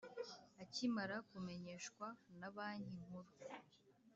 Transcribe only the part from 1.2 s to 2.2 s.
kumenyeshwa